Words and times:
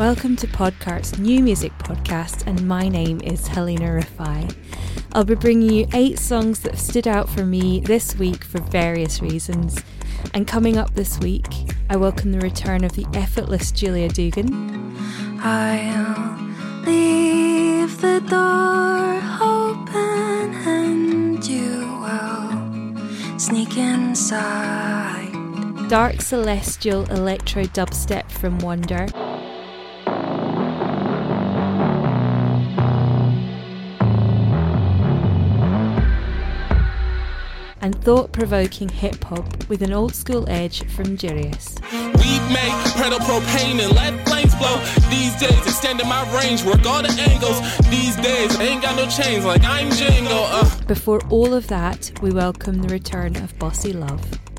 Welcome 0.00 0.36
to 0.36 0.46
Podcart's 0.46 1.18
new 1.18 1.42
music 1.42 1.76
podcast, 1.76 2.46
and 2.46 2.66
my 2.66 2.88
name 2.88 3.20
is 3.20 3.46
Halina 3.50 4.02
Rafai. 4.02 4.56
I'll 5.12 5.24
be 5.26 5.34
bringing 5.34 5.70
you 5.70 5.88
eight 5.92 6.18
songs 6.18 6.60
that 6.60 6.70
have 6.72 6.80
stood 6.80 7.06
out 7.06 7.28
for 7.28 7.44
me 7.44 7.80
this 7.80 8.16
week 8.16 8.42
for 8.42 8.62
various 8.62 9.20
reasons. 9.20 9.78
And 10.32 10.48
coming 10.48 10.78
up 10.78 10.94
this 10.94 11.18
week, 11.18 11.44
I 11.90 11.96
welcome 11.96 12.32
the 12.32 12.40
return 12.40 12.82
of 12.82 12.92
the 12.92 13.06
effortless 13.12 13.72
Julia 13.72 14.08
Dugan. 14.08 14.96
I'll 15.42 16.34
leave 16.86 18.00
the 18.00 18.20
door 18.20 19.20
open 19.42 20.54
and 20.66 21.46
you 21.46 21.80
will 22.00 23.38
sneak 23.38 23.76
inside. 23.76 25.30
Dark 25.90 26.22
celestial 26.22 27.04
electro 27.10 27.64
dubstep 27.64 28.30
from 28.30 28.60
Wonder. 28.60 29.06
And 37.82 38.02
thought 38.04 38.32
provoking 38.32 38.88
hip 38.88 39.22
hop 39.24 39.68
with 39.68 39.82
an 39.82 39.92
old 39.92 40.14
school 40.14 40.48
edge 40.48 40.84
from 40.90 41.16
Jurius. 41.16 41.80
Weed 41.92 42.52
make 42.52 42.80
propane 43.30 43.80
and 43.80 43.94
let 43.94 44.26
flames 44.26 44.54
blow. 44.56 44.76
These 45.08 45.36
days, 45.36 45.66
extending 45.66 46.08
my 46.08 46.22
range, 46.36 46.64
work 46.64 46.84
all 46.84 47.02
the 47.02 47.10
angles. 47.30 47.60
These 47.88 48.16
days, 48.16 48.56
I 48.56 48.64
ain't 48.64 48.82
got 48.82 48.96
no 48.96 49.08
chains 49.08 49.44
like 49.44 49.62
I'm 49.64 49.88
Django. 49.90 50.46
Uh. 50.50 50.84
Before 50.86 51.20
all 51.30 51.54
of 51.54 51.68
that, 51.68 52.10
we 52.22 52.30
welcome 52.30 52.82
the 52.82 52.88
return 52.88 53.36
of 53.36 53.56
Bossy 53.58 53.92
Love. 53.92 54.49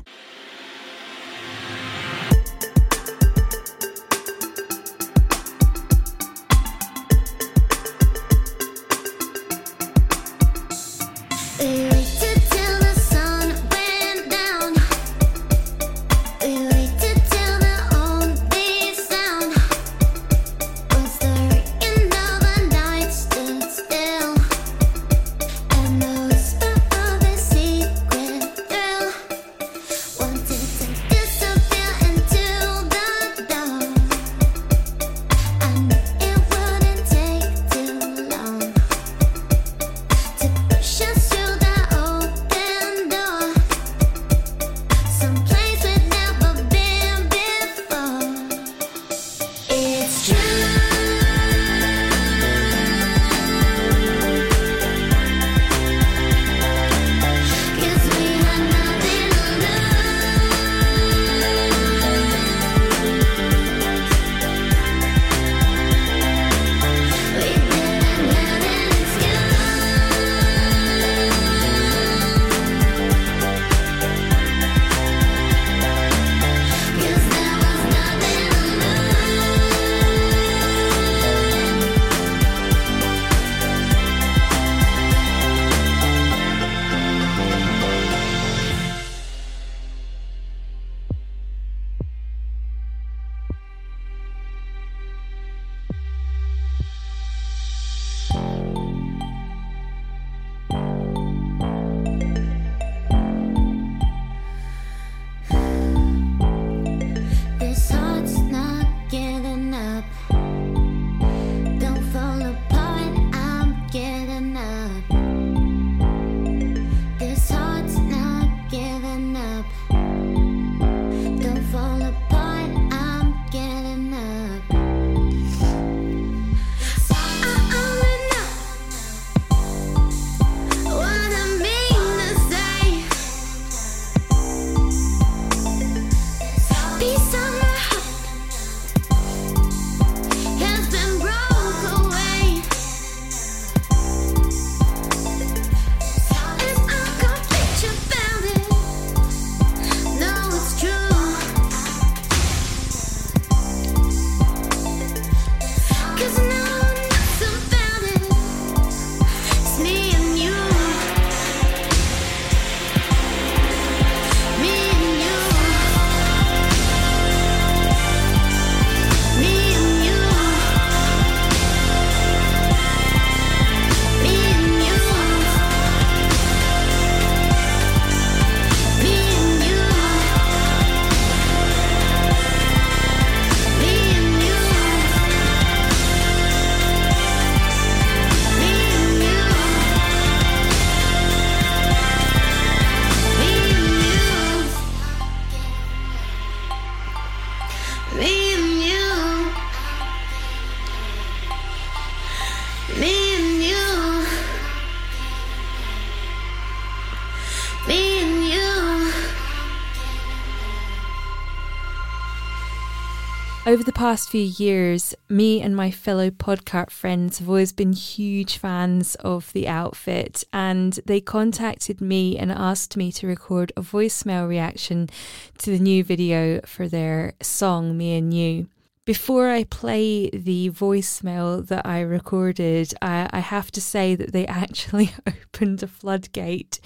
Over 213.72 213.84
the 213.84 213.90
past 213.90 214.28
few 214.28 214.42
years, 214.42 215.14
me 215.30 215.62
and 215.62 215.74
my 215.74 215.90
fellow 215.90 216.28
podcast 216.28 216.90
friends 216.90 217.38
have 217.38 217.48
always 217.48 217.72
been 217.72 217.94
huge 217.94 218.58
fans 218.58 219.14
of 219.14 219.50
the 219.54 219.66
outfit, 219.66 220.44
and 220.52 220.92
they 221.06 221.22
contacted 221.22 221.98
me 221.98 222.36
and 222.36 222.52
asked 222.52 222.98
me 222.98 223.10
to 223.12 223.26
record 223.26 223.72
a 223.74 223.80
voicemail 223.80 224.46
reaction 224.46 225.08
to 225.56 225.70
the 225.70 225.78
new 225.78 226.04
video 226.04 226.60
for 226.66 226.86
their 226.86 227.32
song, 227.40 227.96
Me 227.96 228.14
and 228.18 228.34
You. 228.34 228.68
Before 229.06 229.48
I 229.48 229.64
play 229.64 230.28
the 230.28 230.68
voicemail 230.68 231.66
that 231.68 231.86
I 231.86 232.02
recorded, 232.02 232.92
I, 233.00 233.30
I 233.32 233.40
have 233.40 233.70
to 233.70 233.80
say 233.80 234.14
that 234.16 234.34
they 234.34 234.46
actually 234.64 235.14
opened 235.26 235.82
a 235.82 235.86
floodgate. 235.86 236.78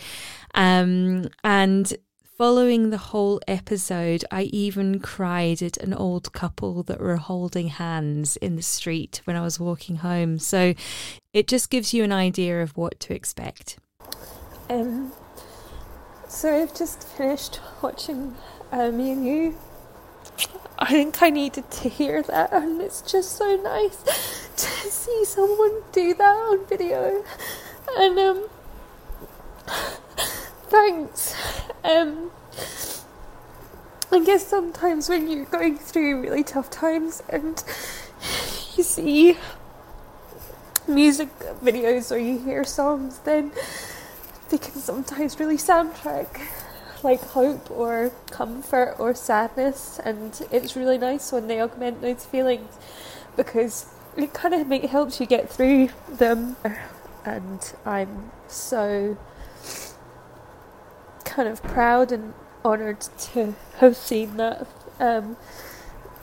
Um, 0.55 1.31
and 1.43 1.93
Following 2.37 2.91
the 2.91 2.99
whole 2.99 3.41
episode, 3.49 4.23
I 4.31 4.43
even 4.43 5.01
cried 5.01 5.63
at 5.63 5.79
an 5.79 5.95
old 5.95 6.35
couple 6.35 6.83
that 6.83 7.01
were 7.01 7.17
holding 7.17 7.69
hands 7.69 8.37
in 8.37 8.57
the 8.57 8.63
street 8.63 9.23
when 9.25 9.37
I 9.37 9.41
was 9.41 9.59
walking 9.59 9.97
home. 9.97 10.39
So 10.39 10.75
it 11.33 11.49
just 11.49 11.71
gives 11.71 11.95
you 11.95 12.05
an 12.05 12.13
idea 12.13 12.63
of 12.63 12.77
what 12.77 13.01
to 13.01 13.15
expect. 13.15 13.79
Um, 14.69 15.13
so 16.29 16.63
I've 16.63 16.77
just 16.77 17.09
finished 17.09 17.59
watching 17.81 18.37
uh, 18.71 18.91
Me 18.91 19.13
and 19.13 19.27
You. 19.27 19.59
I 20.79 20.91
think 20.91 21.23
I 21.23 21.31
needed 21.31 21.71
to 21.71 21.89
hear 21.89 22.23
that, 22.23 22.53
and 22.53 22.83
it's 22.83 23.01
just 23.01 23.33
so 23.33 23.57
nice 23.57 24.03
to 24.57 24.91
see 24.91 25.25
someone 25.25 25.81
do 25.91 26.13
that 26.13 26.35
on 26.35 26.67
video. 26.67 27.25
And 27.97 28.19
um, 28.19 28.49
thanks. 30.69 31.35
Um, 31.85 32.31
I 34.13 34.25
guess 34.25 34.47
sometimes 34.47 35.09
when 35.09 35.29
you're 35.29 35.45
going 35.47 35.79
through 35.79 36.23
really 36.23 36.45
tough 36.45 36.71
times 36.71 37.23
and 37.29 37.63
you 38.77 38.83
see 38.83 39.37
music 40.89 41.29
videos 41.63 42.15
or 42.15 42.19
you 42.19 42.39
hear 42.39 42.65
songs, 42.65 43.19
then 43.21 43.53
they 44.51 44.59
can 44.59 44.75
sometimes 44.75 45.39
really 45.41 45.57
soundtrack 45.57 46.41
like 47.03 47.21
hope 47.21 47.71
or 47.71 48.11
comfort 48.31 48.97
or 48.99 49.15
sadness, 49.15 50.01
and 50.05 50.47
it's 50.51 50.77
really 50.77 50.99
nice 50.99 51.31
when 51.31 51.47
they 51.47 51.61
augment 51.61 52.01
those 52.01 52.25
feelings 52.25 52.77
because 53.37 53.87
it 54.17 54.33
kind 54.33 54.55
of 54.55 54.91
helps 54.91 55.21
you 55.21 55.27
get 55.27 55.49
through 55.49 55.89
them. 56.09 56.57
And 57.25 57.73
I'm 57.85 58.31
so 58.49 59.17
kind 61.37 61.49
of 61.51 61.63
proud 61.63 62.11
and 62.11 62.33
honoured 62.65 63.03
to 63.19 63.55
have 63.77 63.95
seen 63.95 64.39
that 64.39 64.67
um, 64.99 65.37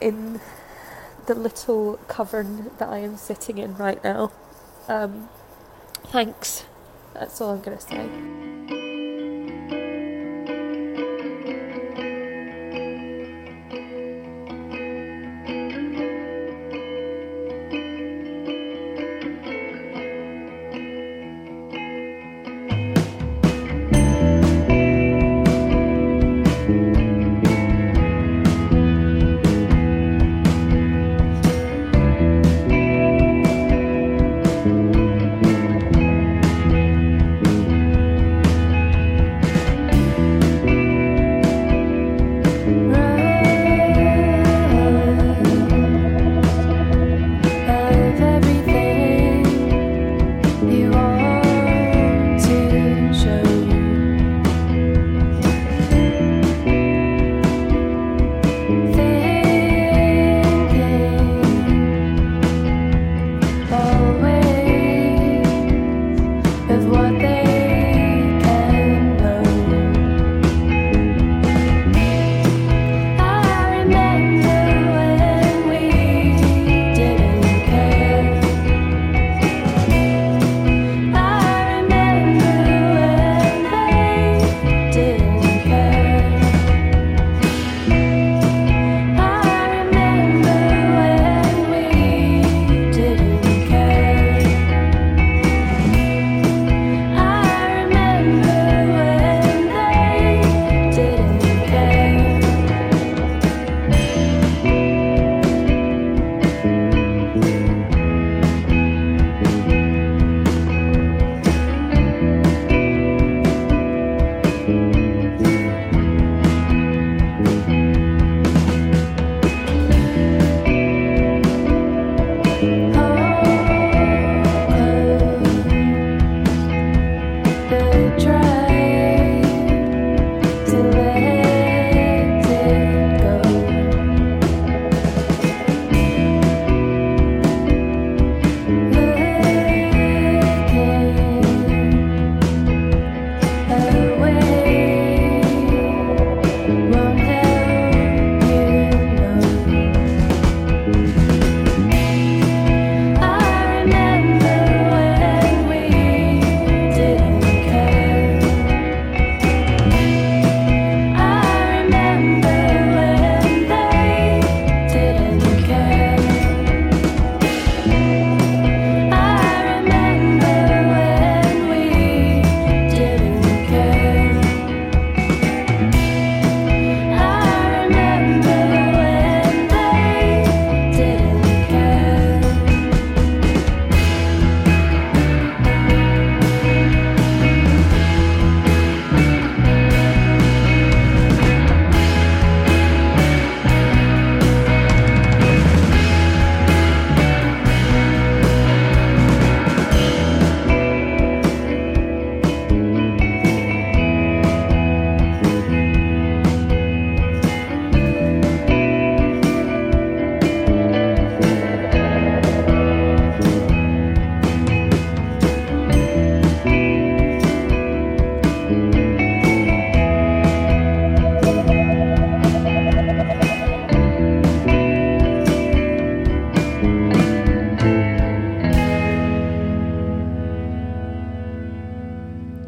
in 0.00 0.40
the 1.26 1.34
little 1.36 2.00
cavern 2.08 2.72
that 2.78 2.88
I 2.88 2.98
am 2.98 3.16
sitting 3.16 3.58
in 3.58 3.76
right 3.76 4.02
now. 4.02 4.32
Um, 4.88 5.28
thanks. 6.08 6.64
That's 7.14 7.40
all 7.40 7.52
I'm 7.52 7.60
going 7.60 7.78
to 7.78 7.84
say. 7.84 8.83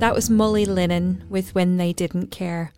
Was 0.00 0.30
Molly 0.30 0.64
Linen 0.64 1.24
with 1.28 1.54
When 1.54 1.76
They 1.76 1.92
Didn't 1.92 2.30
Care. 2.30 2.72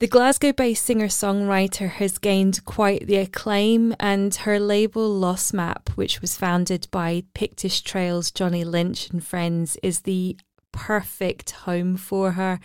The 0.00 0.06
Glasgow 0.06 0.52
based 0.52 0.84
singer 0.84 1.06
songwriter 1.06 1.88
has 1.88 2.18
gained 2.18 2.64
quite 2.64 3.06
the 3.06 3.16
acclaim, 3.16 3.94
and 3.98 4.34
her 4.34 4.60
label 4.60 5.08
Lost 5.08 5.54
Map, 5.54 5.88
which 5.94 6.20
was 6.20 6.36
founded 6.36 6.86
by 6.90 7.22
Pictish 7.32 7.82
Trails 7.82 8.30
Johnny 8.30 8.64
Lynch 8.64 9.08
and 9.08 9.24
friends, 9.24 9.78
is 9.82 10.00
the 10.00 10.36
perfect 10.78 11.50
home 11.50 11.96
for 11.96 12.32
her. 12.32 12.60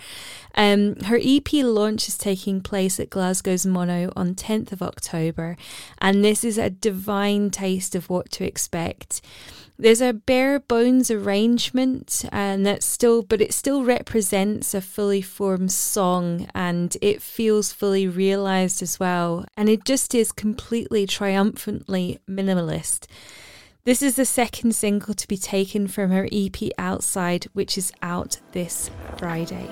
Um, 0.53 0.95
her 1.01 1.19
EP 1.19 1.51
launch 1.53 2.07
is 2.07 2.15
taking 2.15 2.61
place 2.61 2.99
at 2.99 3.09
Glasgow's 3.09 3.65
Mono 3.65 4.13
on 4.15 4.35
10th 4.35 4.71
of 4.71 4.83
October, 4.83 5.57
and 5.99 6.23
this 6.23 6.43
is 6.43 6.59
a 6.59 6.69
divine 6.69 7.49
taste 7.49 7.95
of 7.95 8.11
what 8.11 8.29
to 8.31 8.45
expect. 8.45 9.21
There's 9.79 10.01
a 10.01 10.13
bare 10.13 10.59
bones 10.59 11.09
arrangement, 11.09 12.23
and 12.31 12.63
that's 12.63 12.85
still, 12.85 13.23
but 13.23 13.41
it 13.41 13.51
still 13.51 13.83
represents 13.83 14.75
a 14.75 14.81
fully 14.81 15.23
formed 15.23 15.71
song, 15.71 16.47
and 16.53 16.95
it 17.01 17.19
feels 17.19 17.73
fully 17.73 18.07
realized 18.07 18.83
as 18.83 18.99
well. 18.99 19.45
And 19.57 19.69
it 19.69 19.85
just 19.85 20.13
is 20.13 20.31
completely 20.31 21.07
triumphantly 21.07 22.19
minimalist. 22.29 23.07
This 23.85 24.01
is 24.01 24.15
the 24.15 24.23
second 24.23 24.73
single 24.75 25.13
to 25.13 25.27
be 25.27 25.35
taken 25.35 25.89
from 25.89 26.09
her 26.11 26.25
EP 26.31 26.55
Outside, 26.77 27.47
which 27.51 27.77
is 27.77 27.91
out 28.01 28.39
this 28.53 28.89
Friday. 29.17 29.69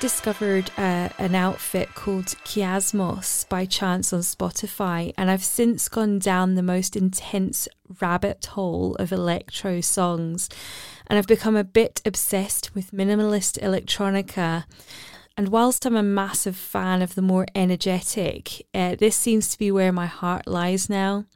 Discovered 0.00 0.70
uh, 0.78 1.10
an 1.18 1.34
outfit 1.34 1.94
called 1.94 2.24
Kiasmos 2.46 3.46
by 3.50 3.66
chance 3.66 4.14
on 4.14 4.20
Spotify, 4.20 5.12
and 5.18 5.30
I've 5.30 5.44
since 5.44 5.90
gone 5.90 6.18
down 6.18 6.54
the 6.54 6.62
most 6.62 6.96
intense 6.96 7.68
rabbit 8.00 8.46
hole 8.46 8.94
of 8.94 9.12
electro 9.12 9.82
songs, 9.82 10.48
and 11.06 11.18
I've 11.18 11.26
become 11.26 11.54
a 11.54 11.64
bit 11.64 12.00
obsessed 12.06 12.74
with 12.74 12.92
minimalist 12.92 13.60
electronica. 13.60 14.64
And 15.36 15.48
whilst 15.48 15.84
I'm 15.84 15.96
a 15.96 16.02
massive 16.02 16.56
fan 16.56 17.02
of 17.02 17.14
the 17.14 17.22
more 17.22 17.46
energetic, 17.54 18.66
uh, 18.72 18.94
this 18.94 19.16
seems 19.16 19.50
to 19.50 19.58
be 19.58 19.70
where 19.70 19.92
my 19.92 20.06
heart 20.06 20.46
lies 20.46 20.88
now. 20.88 21.26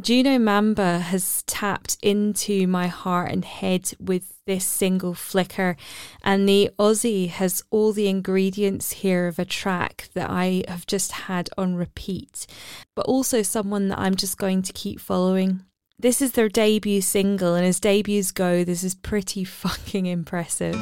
Juno 0.00 0.40
Mamba 0.40 0.98
has 0.98 1.44
tapped 1.44 1.98
into 2.02 2.66
my 2.66 2.88
heart 2.88 3.30
and 3.30 3.44
head 3.44 3.92
with 4.00 4.34
this 4.44 4.64
single 4.64 5.14
flicker, 5.14 5.76
and 6.22 6.48
the 6.48 6.70
Aussie 6.78 7.28
has 7.28 7.62
all 7.70 7.92
the 7.92 8.08
ingredients 8.08 8.90
here 8.90 9.28
of 9.28 9.38
a 9.38 9.44
track 9.44 10.08
that 10.14 10.28
I 10.28 10.64
have 10.66 10.86
just 10.86 11.12
had 11.12 11.48
on 11.56 11.76
repeat, 11.76 12.46
but 12.96 13.06
also 13.06 13.42
someone 13.42 13.88
that 13.88 13.98
I'm 14.00 14.16
just 14.16 14.36
going 14.36 14.62
to 14.62 14.72
keep 14.72 14.98
following. 14.98 15.60
This 15.96 16.20
is 16.20 16.32
their 16.32 16.48
debut 16.48 17.00
single, 17.00 17.54
and 17.54 17.64
as 17.64 17.78
debuts 17.78 18.32
go, 18.32 18.64
this 18.64 18.82
is 18.82 18.96
pretty 18.96 19.44
fucking 19.44 20.06
impressive. 20.06 20.74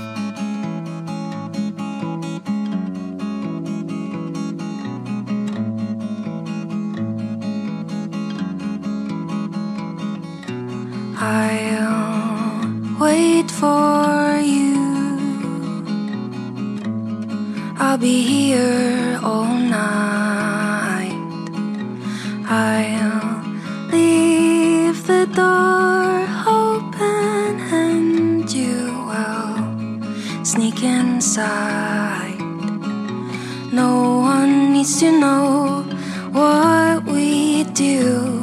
I'll 11.25 12.99
wait 12.99 13.49
for 13.49 14.41
you. 14.43 14.75
I'll 17.79 17.97
be 17.97 18.23
here 18.25 19.21
all 19.23 19.55
night. 19.55 21.15
I'll 22.49 23.41
leave 23.93 25.07
the 25.07 25.27
door 25.41 26.27
open 26.45 27.61
and 27.71 28.53
you 28.53 28.91
will 29.07 30.45
sneak 30.45 30.83
inside. 30.83 32.41
No 33.73 34.19
one 34.19 34.73
needs 34.73 34.99
to 34.99 35.13
know 35.21 35.85
what 36.33 37.05
we 37.05 37.63
do. 37.63 38.42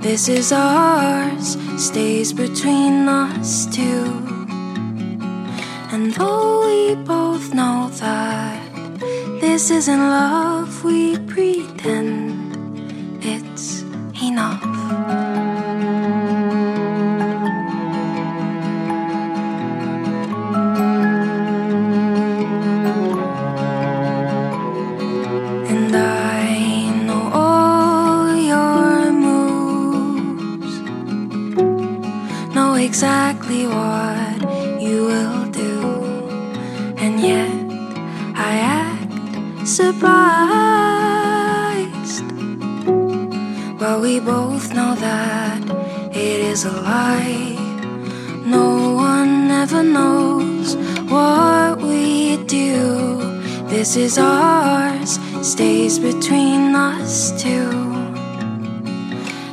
This 0.00 0.28
is 0.28 0.50
ours, 0.50 1.58
stays 1.76 2.32
between 2.32 3.06
us 3.06 3.66
two. 3.66 4.06
And 5.92 6.14
though 6.14 6.66
we 6.66 6.94
both 7.04 7.52
know 7.52 7.90
that 8.00 8.62
this 9.42 9.70
isn't 9.70 10.00
love, 10.00 10.82
we 10.84 11.18
pretend 11.18 12.29
is 46.60 46.66
a 46.66 46.82
lie. 46.82 47.56
No 48.44 48.94
one 48.94 49.50
ever 49.50 49.82
knows 49.82 50.76
what 51.08 51.78
we 51.80 52.36
do. 52.44 53.16
This 53.68 53.96
is 53.96 54.18
ours, 54.18 55.18
stays 55.40 55.98
between 55.98 56.74
us 56.74 57.32
two. 57.42 57.70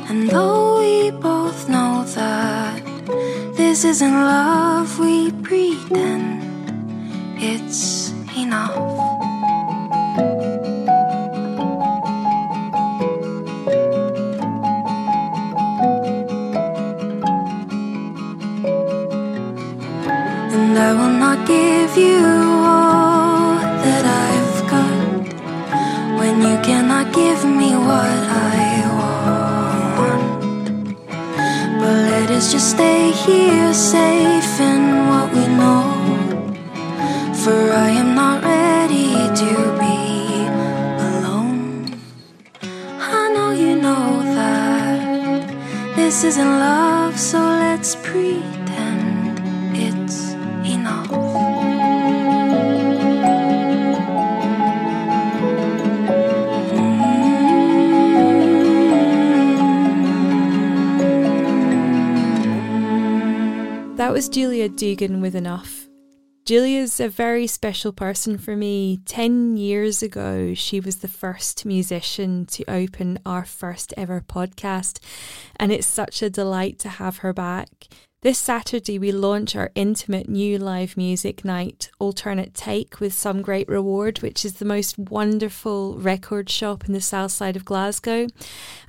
And 0.08 0.28
though 0.28 0.80
we 0.80 1.10
both 1.10 1.68
know 1.68 2.04
that 2.18 2.82
this 3.56 3.84
isn't 3.84 4.18
love, 4.34 4.98
we 4.98 5.30
And 20.50 20.78
I 20.78 20.92
will 20.98 21.16
not 21.24 21.46
give 21.46 21.96
you 21.96 22.20
all 22.74 23.58
that 23.84 24.04
I've 24.28 24.58
got 24.72 25.08
when 26.18 26.34
you 26.46 26.56
cannot 26.68 27.06
give 27.12 27.44
me 27.44 27.70
what 27.88 28.20
I 28.52 28.58
want. 28.98 30.18
But 31.80 31.96
let 32.12 32.30
us 32.30 32.50
just 32.52 32.70
stay 32.76 33.10
here, 33.12 33.72
safe 33.74 34.60
in 34.60 34.82
what 35.08 35.26
we 35.34 35.44
know. 35.60 35.84
For 37.42 37.58
I 37.86 37.90
am 38.02 38.14
not 38.14 38.42
ready 38.42 39.10
to 39.42 39.50
be 39.80 39.96
alone. 41.08 42.00
I 43.00 43.32
know 43.34 43.50
you 43.52 43.74
know 43.76 44.06
that 44.34 45.44
this 45.96 46.24
isn't 46.24 46.52
love, 46.64 46.87
That 64.08 64.14
was 64.14 64.30
Julia 64.30 64.70
Dugan 64.70 65.20
with 65.20 65.34
Enough. 65.34 65.86
Julia's 66.46 66.98
a 66.98 67.10
very 67.10 67.46
special 67.46 67.92
person 67.92 68.38
for 68.38 68.56
me. 68.56 69.00
10 69.04 69.58
years 69.58 70.02
ago, 70.02 70.54
she 70.54 70.80
was 70.80 70.96
the 70.96 71.08
first 71.08 71.66
musician 71.66 72.46
to 72.46 72.64
open 72.70 73.18
our 73.26 73.44
first 73.44 73.92
ever 73.98 74.22
podcast, 74.26 74.98
and 75.56 75.70
it's 75.70 75.86
such 75.86 76.22
a 76.22 76.30
delight 76.30 76.78
to 76.78 76.88
have 76.88 77.18
her 77.18 77.34
back. 77.34 77.68
This 78.22 78.38
Saturday, 78.38 78.98
we 78.98 79.12
launch 79.12 79.54
our 79.54 79.72
intimate 79.74 80.26
new 80.26 80.56
live 80.56 80.96
music 80.96 81.44
night, 81.44 81.90
Alternate 81.98 82.54
Take, 82.54 83.00
with 83.00 83.12
Some 83.12 83.42
Great 83.42 83.68
Reward, 83.68 84.22
which 84.22 84.42
is 84.42 84.54
the 84.54 84.64
most 84.64 84.98
wonderful 84.98 85.98
record 85.98 86.48
shop 86.48 86.86
in 86.86 86.94
the 86.94 87.02
south 87.02 87.32
side 87.32 87.56
of 87.56 87.66
Glasgow. 87.66 88.26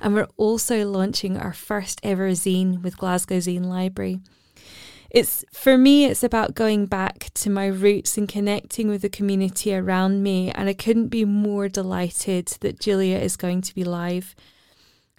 And 0.00 0.14
we're 0.14 0.28
also 0.38 0.88
launching 0.88 1.36
our 1.36 1.52
first 1.52 2.00
ever 2.02 2.30
zine 2.30 2.82
with 2.82 2.96
Glasgow 2.96 3.36
Zine 3.36 3.66
Library. 3.66 4.20
It's 5.10 5.44
for 5.52 5.76
me, 5.76 6.04
it's 6.04 6.22
about 6.22 6.54
going 6.54 6.86
back 6.86 7.30
to 7.34 7.50
my 7.50 7.66
roots 7.66 8.16
and 8.16 8.28
connecting 8.28 8.88
with 8.88 9.02
the 9.02 9.08
community 9.08 9.74
around 9.74 10.22
me. 10.22 10.52
And 10.52 10.68
I 10.68 10.72
couldn't 10.72 11.08
be 11.08 11.24
more 11.24 11.68
delighted 11.68 12.46
that 12.60 12.78
Julia 12.78 13.18
is 13.18 13.36
going 13.36 13.62
to 13.62 13.74
be 13.74 13.82
live. 13.82 14.36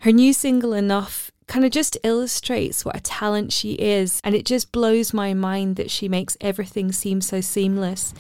Her 0.02 0.12
new 0.12 0.34
single, 0.34 0.74
Enough, 0.74 1.32
kind 1.48 1.66
of 1.66 1.72
just 1.72 1.98
illustrates 2.04 2.86
what 2.86 2.96
a 2.96 3.02
talent 3.02 3.52
she 3.52 3.74
is. 3.74 4.22
And 4.24 4.34
it 4.34 4.46
just 4.46 4.72
blows 4.72 5.14
my 5.14 5.34
mind 5.34 5.76
that 5.76 5.92
she 5.92 6.08
makes 6.08 6.38
everything 6.40 6.94
seem 6.94 7.20
so 7.20 7.42
seamless. 7.42 8.14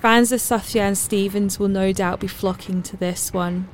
Fans 0.00 0.32
of 0.32 0.40
Sufjan 0.40 0.96
Stevens 0.96 1.58
will 1.58 1.68
no 1.68 1.92
doubt 1.92 2.20
be 2.20 2.28
flocking 2.28 2.82
to 2.84 2.96
this 2.96 3.32
one. 3.32 3.68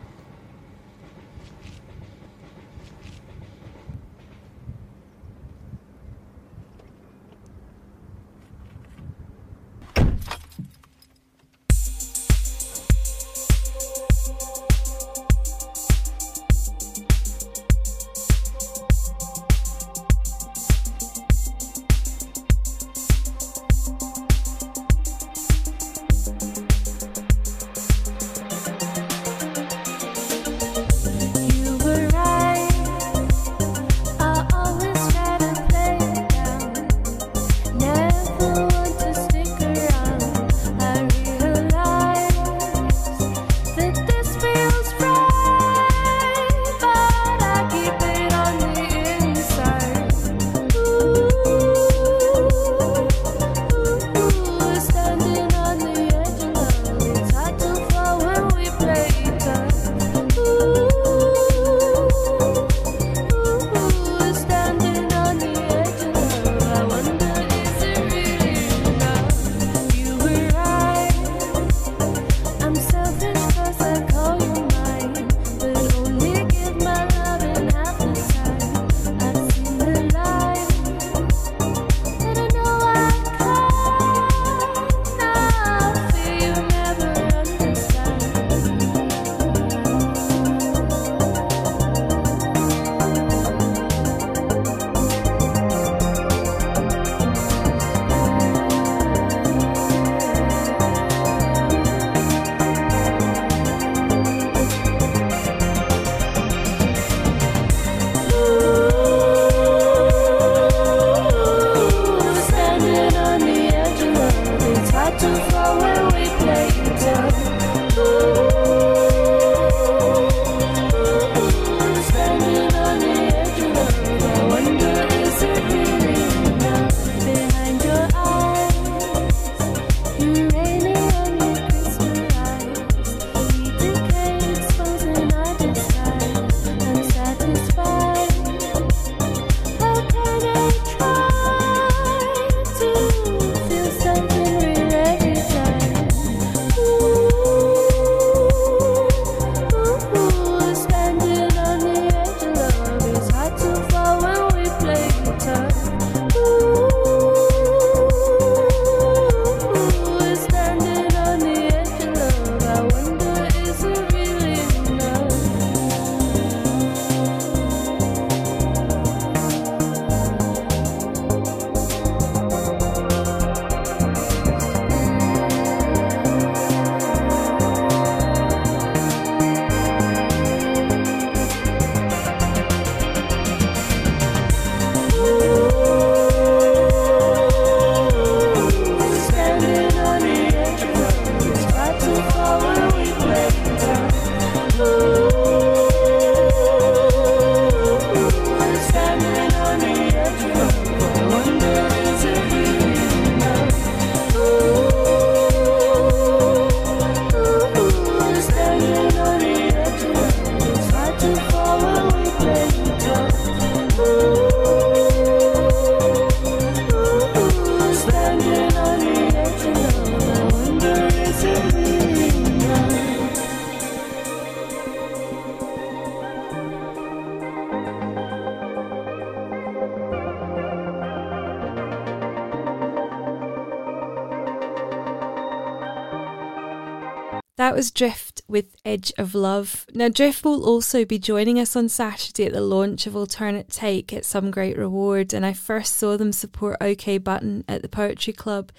That 237.75 237.79
was 237.79 237.91
Drift 237.91 238.41
with 238.47 238.77
Edge 238.85 239.13
of 239.19 239.35
Love. 239.35 239.85
Now, 239.93 240.09
Drift 240.09 240.45
will 240.45 240.65
also 240.65 241.05
be 241.05 241.19
joining 241.19 241.59
us 241.59 241.75
on 241.75 241.89
Saturday 241.89 242.47
at 242.47 242.53
the 242.53 242.61
launch 242.61 243.05
of 243.09 243.17
Alternate 243.17 243.69
Take 243.69 244.13
at 244.13 244.25
Some 244.25 244.53
Great 244.53 244.79
Reward. 244.79 245.35
And 245.35 245.45
I 245.45 245.55
first 245.55 245.97
saw 245.97 246.17
them 246.17 246.31
support 246.31 246.77
OK 246.81 247.19
Button 247.19 247.65
at 247.67 247.83
the 247.83 247.89
Poetry 247.89 248.33
Club. 248.33 248.71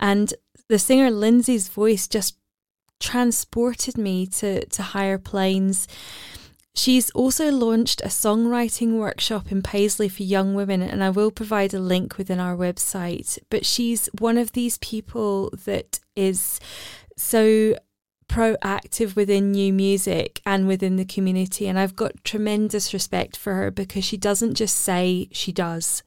And 0.00 0.34
the 0.68 0.80
singer 0.80 1.12
Lindsay's 1.12 1.68
voice 1.68 2.08
just 2.08 2.38
transported 2.98 3.96
me 3.96 4.26
to, 4.26 4.66
to 4.66 4.82
higher 4.82 5.18
planes. 5.18 5.86
She's 6.74 7.10
also 7.10 7.52
launched 7.52 8.00
a 8.00 8.08
songwriting 8.08 8.98
workshop 8.98 9.52
in 9.52 9.62
Paisley 9.62 10.08
for 10.08 10.24
young 10.24 10.54
women, 10.54 10.82
and 10.82 11.04
I 11.04 11.10
will 11.10 11.30
provide 11.30 11.72
a 11.72 11.78
link 11.78 12.18
within 12.18 12.40
our 12.40 12.56
website. 12.56 13.38
But 13.48 13.64
she's 13.64 14.08
one 14.18 14.38
of 14.38 14.50
these 14.52 14.76
people 14.78 15.50
that 15.66 16.00
is 16.16 16.58
so 17.16 17.76
proactive 18.30 19.16
within 19.16 19.50
new 19.50 19.72
music 19.72 20.40
and 20.46 20.68
within 20.68 20.96
the 20.96 21.04
community. 21.04 21.66
And 21.66 21.78
I've 21.78 21.96
got 21.96 22.24
tremendous 22.24 22.94
respect 22.94 23.36
for 23.36 23.54
her 23.54 23.70
because 23.70 24.04
she 24.04 24.16
doesn't 24.16 24.54
just 24.54 24.76
say, 24.76 25.28
she 25.32 25.50
does. 25.50 26.04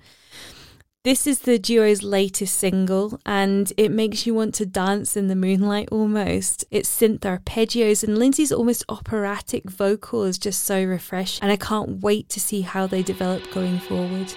This 1.03 1.27
is 1.27 1.39
the 1.39 1.59
duo's 1.59 2.01
latest 2.01 2.57
single, 2.57 3.19
and 3.25 3.73
it 3.75 3.91
makes 3.91 4.25
you 4.25 4.33
want 4.33 4.55
to 4.55 4.65
dance 4.65 5.17
in 5.17 5.27
the 5.27 5.35
moonlight 5.35 5.89
almost. 5.91 6.63
It's 6.71 6.89
synth 6.89 7.19
arpeggios, 7.19 8.05
and 8.05 8.17
Lindsay's 8.17 8.53
almost 8.53 8.85
operatic 8.87 9.69
vocal 9.69 10.23
is 10.23 10.37
just 10.37 10.63
so 10.63 10.81
refreshing, 10.81 11.43
and 11.43 11.51
I 11.51 11.57
can't 11.57 12.01
wait 12.01 12.29
to 12.29 12.39
see 12.39 12.61
how 12.61 12.87
they 12.87 13.03
develop 13.03 13.51
going 13.51 13.79
forward. 13.79 14.33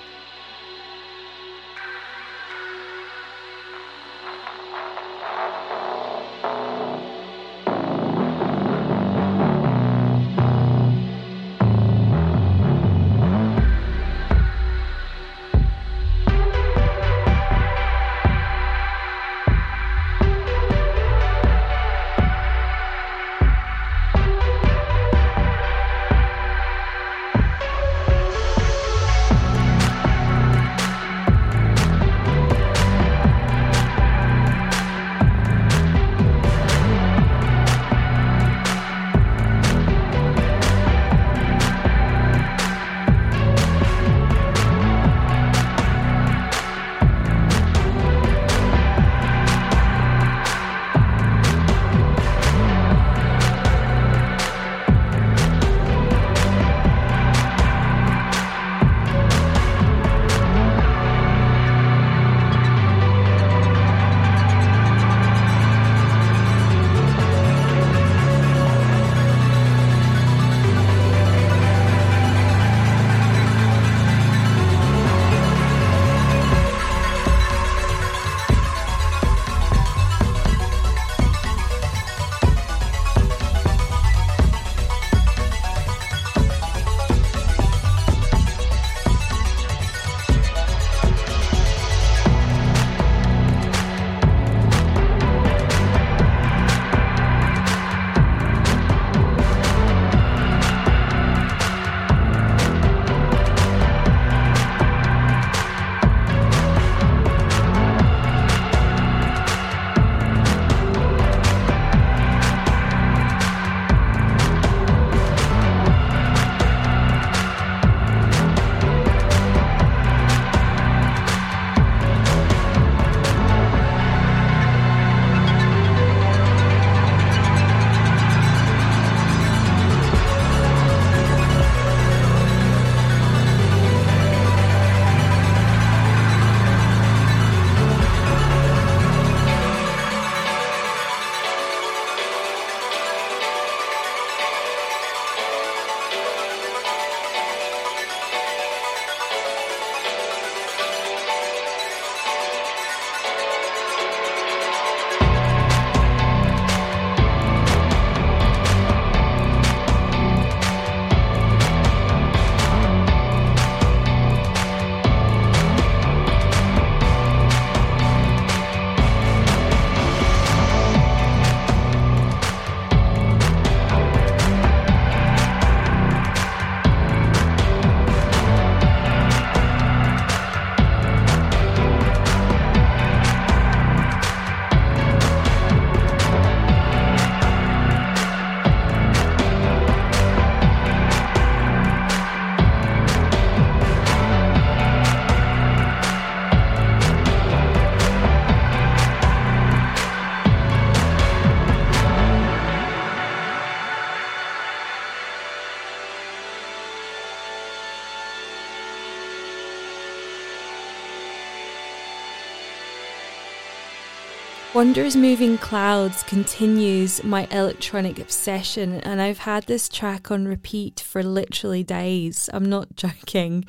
Wonders 214.87 215.17
Moving 215.17 215.59
Clouds 215.59 216.23
continues 216.23 217.25
my 217.25 217.49
electronic 217.51 218.21
obsession, 218.21 219.01
and 219.01 219.21
I've 219.21 219.39
had 219.39 219.65
this 219.65 219.89
track 219.89 220.31
on 220.31 220.47
repeat 220.47 221.01
for 221.01 221.25
literally 221.25 221.83
days. 221.83 222.49
I'm 222.53 222.67
not 222.67 222.95
joking. 222.97 223.65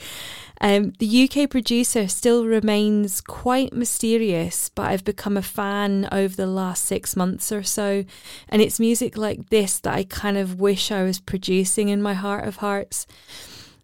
Um, 0.61 0.93
the 0.99 1.27
UK 1.27 1.49
producer 1.49 2.07
still 2.07 2.45
remains 2.45 3.19
quite 3.19 3.73
mysterious, 3.73 4.69
but 4.69 4.91
I've 4.91 5.03
become 5.03 5.37
a 5.37 5.41
fan 5.41 6.07
over 6.11 6.35
the 6.35 6.45
last 6.45 6.85
six 6.85 7.15
months 7.15 7.51
or 7.51 7.63
so. 7.63 8.05
And 8.47 8.61
it's 8.61 8.79
music 8.79 9.17
like 9.17 9.49
this 9.49 9.79
that 9.79 9.95
I 9.95 10.03
kind 10.03 10.37
of 10.37 10.61
wish 10.61 10.91
I 10.91 11.01
was 11.01 11.19
producing 11.19 11.89
in 11.89 11.99
my 11.99 12.13
heart 12.13 12.47
of 12.47 12.57
hearts 12.57 13.07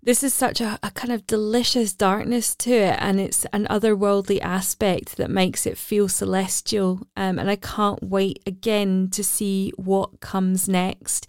this 0.03 0.21
is 0.21 0.33
such 0.33 0.59
a, 0.59 0.77
a, 0.83 0.91
kind 0.91 1.13
of 1.13 1.25
delicious 1.25 1.93
darkness 1.93 2.55
to 2.55 2.71
it 2.71 2.97
and 2.99 3.19
it's 3.19 3.45
an 3.53 3.65
otherworldly 3.69 4.39
aspect 4.41 5.15
that 5.17 5.29
makes 5.29 5.65
it 5.65 5.77
feel 5.77 6.09
celestial 6.09 7.07
um, 7.15 7.39
and 7.39 7.49
i 7.49 7.55
can't 7.55 8.03
wait 8.03 8.41
again 8.45 9.09
to 9.09 9.23
see 9.23 9.71
what 9.77 10.19
comes 10.19 10.67
next 10.67 11.27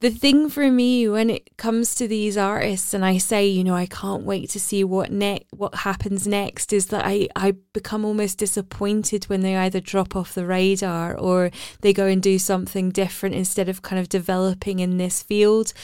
the 0.00 0.10
thing 0.10 0.48
for 0.48 0.70
me 0.70 1.06
when 1.08 1.28
it 1.28 1.58
comes 1.58 1.94
to 1.94 2.08
these 2.08 2.38
artists 2.38 2.94
and 2.94 3.04
I 3.04 3.18
say, 3.18 3.46
you 3.46 3.62
know, 3.62 3.74
I 3.74 3.84
can't 3.84 4.22
wait 4.22 4.48
to 4.50 4.60
see 4.60 4.82
what 4.82 5.12
ne- 5.12 5.44
what 5.50 5.74
happens 5.74 6.26
next 6.26 6.72
is 6.72 6.86
that 6.86 7.04
I, 7.04 7.28
I 7.36 7.52
become 7.74 8.06
almost 8.06 8.38
disappointed 8.38 9.24
when 9.24 9.42
they 9.42 9.58
either 9.58 9.78
drop 9.78 10.16
off 10.16 10.32
the 10.32 10.46
radar 10.46 11.14
or 11.18 11.50
they 11.82 11.92
go 11.92 12.06
and 12.06 12.22
do 12.22 12.38
something 12.38 12.88
different 12.88 13.34
instead 13.34 13.68
of 13.68 13.82
kind 13.82 14.00
of 14.00 14.08
developing 14.08 14.80
in 14.80 14.96
this 14.96 15.22
field. 15.22 15.74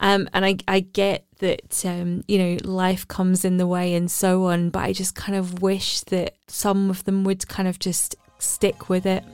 Um, 0.00 0.26
and 0.32 0.46
I, 0.46 0.56
I 0.66 0.80
get 0.80 1.25
that, 1.38 1.84
um, 1.84 2.24
you 2.26 2.38
know, 2.38 2.56
life 2.64 3.06
comes 3.08 3.44
in 3.44 3.56
the 3.56 3.66
way 3.66 3.94
and 3.94 4.10
so 4.10 4.44
on, 4.44 4.70
but 4.70 4.80
I 4.80 4.92
just 4.92 5.14
kind 5.14 5.36
of 5.36 5.62
wish 5.62 6.00
that 6.02 6.34
some 6.48 6.90
of 6.90 7.04
them 7.04 7.24
would 7.24 7.46
kind 7.48 7.68
of 7.68 7.78
just 7.78 8.16
stick 8.38 8.88
with 8.88 9.06
it. 9.06 9.24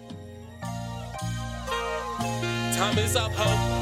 Time 2.74 2.98
is 2.98 3.16
up, 3.16 3.32
hope. 3.32 3.81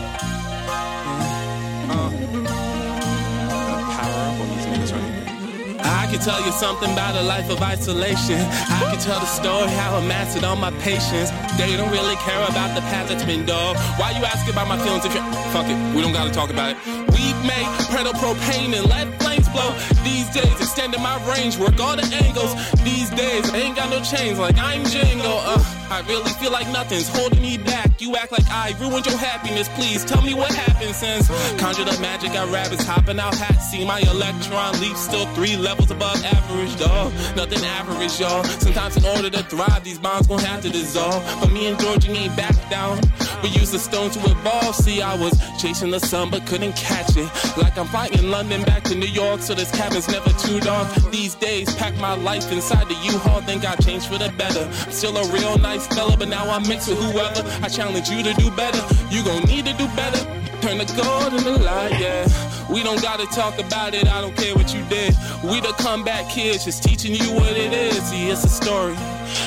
I 6.10 6.14
can 6.14 6.22
tell 6.24 6.44
you 6.44 6.50
something 6.50 6.90
about 6.90 7.14
a 7.14 7.22
life 7.22 7.48
of 7.50 7.62
isolation. 7.62 8.40
I 8.40 8.90
can 8.90 8.98
tell 8.98 9.20
the 9.20 9.26
story 9.26 9.70
how 9.70 9.94
I 9.94 10.04
mastered 10.04 10.42
all 10.42 10.56
my 10.56 10.72
patience. 10.82 11.30
They 11.56 11.76
don't 11.76 11.92
really 11.92 12.16
care 12.16 12.42
about 12.50 12.74
the 12.74 12.80
path 12.90 13.08
that's 13.08 13.22
been 13.22 13.46
dug. 13.46 13.76
Why 13.96 14.10
you 14.18 14.24
asking 14.24 14.50
about 14.54 14.66
my 14.66 14.76
feelings 14.82 15.04
if 15.04 15.14
you 15.14 15.22
fuck 15.54 15.66
it? 15.70 15.78
We 15.94 16.02
don't 16.02 16.12
gotta 16.12 16.32
talk 16.32 16.50
about 16.50 16.74
it. 16.74 16.78
We 17.14 17.30
make 17.46 17.68
pedal 17.94 18.12
propane 18.14 18.74
and 18.74 18.90
let 18.90 19.06
flames 19.22 19.48
blow. 19.50 19.70
These 20.02 20.28
days 20.30 20.50
extending 20.58 21.00
my 21.00 21.14
range, 21.30 21.56
work 21.58 21.78
all 21.78 21.94
the 21.94 22.02
angles. 22.26 22.58
These 22.82 23.10
days 23.10 23.48
I 23.54 23.58
ain't 23.58 23.76
got 23.76 23.90
no 23.90 24.02
chains 24.02 24.40
like 24.40 24.58
I'm 24.58 24.82
Django. 24.82 25.30
Uh, 25.46 25.62
I 25.90 26.00
really 26.08 26.30
feel 26.42 26.50
like 26.50 26.66
nothing's 26.70 27.08
holding 27.08 27.42
me 27.42 27.58
back. 27.58 28.00
You 28.00 28.16
act 28.16 28.32
like 28.32 28.48
I 28.50 28.74
ruined 28.80 29.06
your 29.06 29.18
happiness. 29.18 29.68
Please 29.70 30.04
tell 30.04 30.22
me 30.22 30.34
what 30.34 30.52
happened 30.52 30.94
since 30.94 31.28
conjured 31.60 31.88
up 31.88 32.00
magic. 32.00 32.32
Got 32.32 32.50
rabbits 32.50 32.84
hopping 32.84 33.20
out 33.20 33.34
hats. 33.36 33.70
See 33.70 33.84
my 33.84 34.00
electron 34.00 34.80
leap 34.80 34.96
still 34.96 35.26
three 35.34 35.56
levels 35.56 35.90
above 35.90 35.99
average, 36.06 36.78
dog. 36.78 37.12
Nothing 37.36 37.64
average, 37.64 38.18
y'all. 38.20 38.44
Sometimes 38.44 38.96
in 38.96 39.04
order 39.04 39.30
to 39.30 39.42
thrive, 39.44 39.84
these 39.84 39.98
bonds 39.98 40.26
gon' 40.26 40.38
have 40.40 40.62
to 40.62 40.70
dissolve. 40.70 41.22
But 41.40 41.52
me 41.52 41.68
and 41.68 41.78
Georgie 41.78 42.12
ain't 42.12 42.36
back 42.36 42.54
down. 42.70 43.00
We 43.42 43.48
use 43.50 43.70
the 43.70 43.78
stone 43.78 44.10
to 44.10 44.18
evolve. 44.30 44.74
See, 44.74 45.02
I 45.02 45.14
was 45.14 45.32
chasing 45.60 45.90
the 45.90 46.00
sun 46.00 46.30
but 46.30 46.46
couldn't 46.46 46.74
catch 46.76 47.16
it. 47.16 47.28
Like 47.56 47.78
I'm 47.78 47.86
fighting 47.86 48.30
London 48.30 48.62
back 48.64 48.82
to 48.84 48.94
New 48.94 49.06
York, 49.06 49.40
so 49.40 49.54
this 49.54 49.70
cabin's 49.70 50.08
never 50.08 50.30
too 50.30 50.60
dark. 50.60 50.92
These 51.10 51.34
days, 51.36 51.74
pack 51.74 51.96
my 51.96 52.14
life 52.14 52.50
inside 52.52 52.88
the 52.88 52.94
U-Haul. 52.94 53.40
Think 53.42 53.64
I 53.64 53.76
changed 53.76 54.06
for 54.06 54.18
the 54.18 54.30
better. 54.36 54.68
I'm 54.86 54.92
still 54.92 55.16
a 55.16 55.32
real 55.32 55.58
nice 55.58 55.86
fella, 55.86 56.16
but 56.16 56.28
now 56.28 56.48
I'm 56.50 56.66
mixed 56.68 56.88
with 56.88 56.98
whoever. 56.98 57.42
I 57.64 57.68
challenge 57.68 58.10
you 58.10 58.22
to 58.22 58.34
do 58.34 58.50
better. 58.52 58.82
You 59.10 59.24
gon' 59.24 59.44
need 59.44 59.66
to 59.66 59.72
do 59.74 59.86
better. 59.96 60.18
Turn 60.60 60.76
the 60.76 60.84
gold 61.02 61.32
into 61.32 61.62
light, 61.64 61.98
yeah. 61.98 62.49
We 62.72 62.82
don't 62.84 63.02
gotta 63.02 63.26
talk 63.26 63.58
about 63.58 63.94
it, 63.94 64.06
I 64.06 64.20
don't 64.20 64.36
care 64.36 64.54
what 64.54 64.72
you 64.72 64.82
did. 64.84 65.14
We 65.42 65.60
the 65.60 65.74
comeback 65.78 66.30
kids, 66.30 66.64
just 66.64 66.82
teaching 66.84 67.14
you 67.14 67.32
what 67.34 67.56
it 67.56 67.72
is. 67.72 68.00
See, 68.04 68.28
it's 68.28 68.44
a 68.44 68.48
story, 68.48 68.94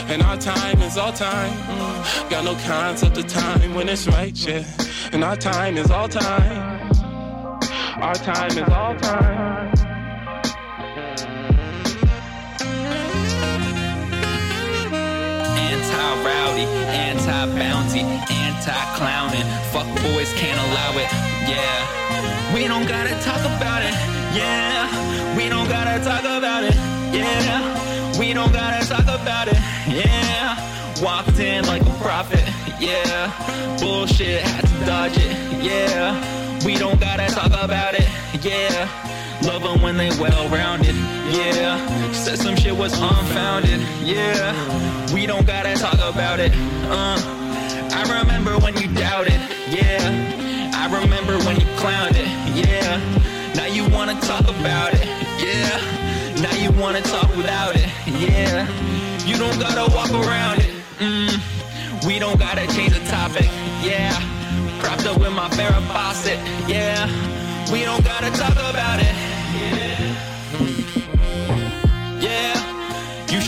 and 0.07 0.21
our 0.21 0.37
time 0.37 0.81
is 0.81 0.97
all 0.97 1.13
time. 1.13 1.51
Mm. 1.51 2.29
Got 2.29 2.43
no 2.43 2.55
concept 2.65 3.17
of 3.17 3.27
time 3.27 3.73
when 3.73 3.87
it's 3.87 4.07
right, 4.07 4.35
yeah. 4.35 4.63
And 5.13 5.23
our 5.23 5.37
time 5.37 5.77
is 5.77 5.89
all 5.89 6.09
time. 6.09 6.91
Our 8.01 8.15
time 8.15 8.51
is 8.51 8.69
all 8.69 8.95
time. 8.97 9.71
Anti-rowdy, 15.71 16.67
anti-bounty, 16.91 18.01
anti-clowning. 18.01 19.47
Fuck 19.71 19.87
boys 20.01 20.33
can't 20.33 20.59
allow 20.59 20.91
it. 20.97 21.09
Yeah, 21.47 22.12
we 22.53 22.67
don't 22.67 22.87
gotta 22.87 23.15
talk 23.23 23.39
about 23.39 23.81
it. 23.81 23.93
Yeah, 24.35 25.35
we 25.35 25.49
don't 25.49 25.67
gotta 25.67 26.03
talk 26.03 26.21
about 26.21 26.63
it. 26.63 26.75
Yeah, 27.13 28.19
we 28.19 28.33
don't 28.33 28.53
gotta 28.53 28.85
talk 28.87 29.03
about 29.03 29.47
it. 29.47 29.57
Yeah, 29.87 31.01
walked 31.01 31.39
in 31.39 31.65
like 31.65 31.81
a 31.81 31.95
prophet. 32.01 32.43
Yeah, 32.79 33.31
bullshit 33.79 34.41
had 34.41 34.65
to 34.67 34.85
dodge 34.85 35.17
it. 35.17 35.63
Yeah, 35.63 36.65
we 36.65 36.75
don't 36.75 36.99
gotta 36.99 37.27
talk 37.33 37.51
about 37.63 37.93
it. 37.95 38.07
Yeah. 38.43 38.89
Love 39.43 39.63
them 39.63 39.81
when 39.81 39.97
they 39.97 40.09
well 40.21 40.47
rounded, 40.49 40.95
yeah. 41.35 42.11
Said 42.13 42.39
some 42.39 42.55
shit 42.55 42.75
was 42.75 42.93
unfounded, 42.93 43.81
yeah. 44.01 44.53
We 45.13 45.25
don't 45.25 45.45
gotta 45.45 45.75
talk 45.75 45.95
about 45.95 46.39
it, 46.39 46.53
uh. 46.85 47.19
I 47.95 48.21
remember 48.21 48.57
when 48.59 48.77
you 48.77 48.87
doubted, 48.93 49.39
yeah. 49.67 49.99
I 50.73 50.85
remember 51.01 51.37
when 51.45 51.59
you 51.59 51.65
clowned 51.75 52.15
it, 52.15 52.27
yeah. 52.55 52.99
Now 53.55 53.67
you 53.67 53.87
wanna 53.89 54.19
talk 54.21 54.43
about 54.47 54.93
it, 54.93 55.05
yeah. 55.39 55.79
Now 56.41 56.53
you 56.55 56.71
wanna 56.71 57.01
talk 57.01 57.29
without 57.35 57.75
it, 57.75 57.87
yeah. 58.07 58.67
You 59.25 59.37
don't 59.37 59.59
gotta 59.59 59.91
walk 59.93 60.11
around 60.11 60.59
it, 60.59 60.73
mm. 60.99 62.07
We 62.07 62.19
don't 62.19 62.39
gotta 62.39 62.67
change 62.67 62.93
the 62.93 63.05
topic, 63.09 63.49
yeah. 63.83 64.13
Propped 64.81 65.05
up 65.05 65.17
with 65.19 65.33
my 65.33 65.49
Farrah 65.49 65.85
Fawcett, 65.87 66.39
yeah. 66.67 67.07
We 67.71 67.83
don't 67.83 68.03
gotta 68.03 68.29
talk 68.31 68.53
about 68.53 68.99
it. 68.99 69.13
Yeah, 69.55 71.02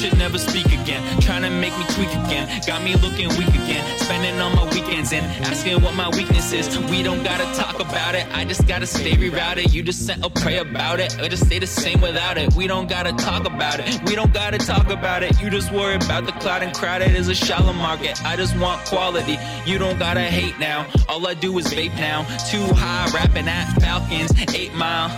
should 0.06 0.18
never 0.20 0.38
speak 0.38 0.68
again. 0.68 1.02
Trying 1.22 1.42
to 1.44 1.50
make 1.50 1.76
me 1.78 1.86
tweak 1.96 2.10
again. 2.26 2.62
Got 2.68 2.84
me 2.84 2.96
looking 2.96 3.30
weak 3.30 3.50
again. 3.50 3.84
Spending 3.98 4.40
all 4.40 4.52
my 4.52 4.66
weekends 4.72 5.12
in 5.12 5.24
asking 5.50 5.82
what 5.82 5.96
my 5.96 6.10
weakness 6.10 6.52
is. 6.52 6.78
We 6.92 7.02
don't 7.02 7.24
gotta 7.24 7.46
talk 7.60 7.80
about 7.80 8.14
it. 8.14 8.26
I 8.34 8.46
just 8.46 8.68
gotta 8.68 8.86
stay 8.86 9.14
rerouted. 9.14 9.74
You 9.74 9.82
just 9.82 10.06
sent 10.06 10.24
a 10.24 10.30
pray 10.30 10.58
about 10.60 11.00
it. 11.00 11.20
Or 11.20 11.28
just 11.28 11.46
stay 11.46 11.60
the 11.60 11.68
same 11.68 12.02
without 12.02 12.38
it. 12.38 12.54
We 12.54 12.68
don't 12.68 12.88
gotta 12.88 13.14
talk 13.14 13.46
about 13.48 13.80
it. 13.80 14.00
We 14.08 14.16
don't 14.16 14.34
gotta 14.34 14.60
talk 14.60 14.90
about 14.90 15.24
it. 15.24 15.42
You 15.42 15.50
just 15.50 15.72
worry 15.72 15.96
about 15.96 16.26
the 16.26 16.34
cloud 16.34 16.62
and 16.62 16.74
crowded 16.76 17.16
is 17.16 17.28
a 17.28 17.36
shallow 17.36 17.74
market. 17.74 18.24
I 18.24 18.36
just 18.36 18.56
want 18.58 18.86
quality. 18.86 19.38
You 19.66 19.80
don't 19.80 19.98
gotta 19.98 20.22
hate 20.22 20.60
now. 20.60 20.86
All 21.10 21.26
I 21.26 21.34
do 21.34 21.58
is 21.58 21.68
vape 21.68 21.96
now. 21.96 22.24
Too 22.52 22.66
high, 22.76 23.10
rapping 23.12 23.48
at 23.48 23.74
Falcons. 23.82 24.32
Eight 24.54 24.74
mile. 24.76 25.10